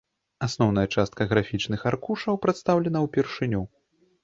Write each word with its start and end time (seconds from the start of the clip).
Асноўная 0.45 0.85
частка 0.97 1.27
графічных 1.33 1.85
аркушаў 1.91 2.41
прадстаўлена 2.47 2.99
ўпершыню. 3.07 3.65